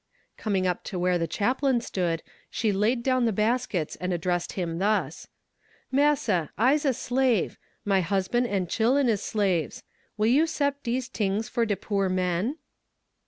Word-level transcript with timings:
Coming 0.35 0.65
up 0.65 0.83
to 0.85 0.97
where 0.97 1.19
the 1.19 1.27
chaplain 1.27 1.79
stood, 1.79 2.23
she 2.49 2.71
laid 2.71 3.03
down 3.03 3.25
the 3.25 3.31
baskets 3.31 3.95
and 3.97 4.11
addressed 4.11 4.53
him 4.53 4.79
thus: 4.79 5.27
"Massa, 5.91 6.49
I'se 6.57 6.85
a 6.85 6.93
slave 6.95 7.59
my 7.85 8.01
husban' 8.01 8.47
and 8.47 8.67
chil'en 8.67 9.07
is 9.07 9.21
slaves. 9.21 9.83
Will 10.17 10.25
you 10.25 10.47
'cept 10.47 10.85
dese 10.85 11.07
tings 11.07 11.49
for 11.49 11.67
de 11.67 11.75
poor 11.75 12.09
men?" 12.09 12.55